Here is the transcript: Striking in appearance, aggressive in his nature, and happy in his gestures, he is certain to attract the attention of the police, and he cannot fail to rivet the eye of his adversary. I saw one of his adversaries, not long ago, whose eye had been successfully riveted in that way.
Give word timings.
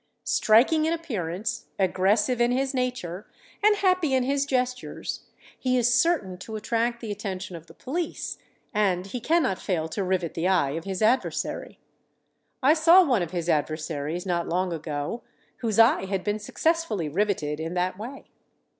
Striking 0.25 0.85
in 0.85 0.93
appearance, 0.93 1.67
aggressive 1.77 2.41
in 2.41 2.49
his 2.51 2.73
nature, 2.73 3.27
and 3.61 3.75
happy 3.75 4.15
in 4.15 4.23
his 4.23 4.47
gestures, 4.47 5.27
he 5.59 5.77
is 5.77 5.93
certain 5.93 6.39
to 6.39 6.55
attract 6.55 7.01
the 7.01 7.11
attention 7.11 7.55
of 7.55 7.67
the 7.67 7.73
police, 7.75 8.39
and 8.73 9.05
he 9.05 9.19
cannot 9.19 9.59
fail 9.59 9.87
to 9.89 10.03
rivet 10.03 10.33
the 10.33 10.47
eye 10.47 10.71
of 10.71 10.85
his 10.85 11.03
adversary. 11.03 11.77
I 12.63 12.73
saw 12.73 13.05
one 13.05 13.21
of 13.21 13.29
his 13.29 13.47
adversaries, 13.47 14.25
not 14.25 14.49
long 14.49 14.73
ago, 14.73 15.21
whose 15.57 15.77
eye 15.77 16.05
had 16.05 16.23
been 16.23 16.39
successfully 16.39 17.07
riveted 17.07 17.59
in 17.59 17.75
that 17.75 17.95
way. 17.95 18.25